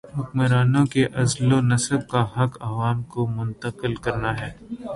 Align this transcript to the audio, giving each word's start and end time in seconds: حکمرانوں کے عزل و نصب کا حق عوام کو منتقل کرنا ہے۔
حکمرانوں 0.17 0.85
کے 0.85 1.03
عزل 1.15 1.53
و 1.53 1.59
نصب 1.61 2.07
کا 2.09 2.21
حق 2.37 2.57
عوام 2.61 3.03
کو 3.03 3.27
منتقل 3.27 3.95
کرنا 3.95 4.31
ہے۔ 4.39 4.51